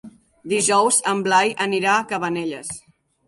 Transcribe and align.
Dijous 0.53 0.97
en 1.11 1.21
Blai 1.27 1.53
anirà 1.67 1.91
a 1.97 2.07
Cabanelles. 2.13 2.73